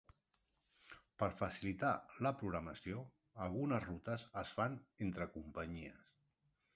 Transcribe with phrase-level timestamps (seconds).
[1.23, 1.91] Per facilitar
[2.27, 3.03] la programació,
[3.49, 6.01] algunes rutes es fan entre companyies.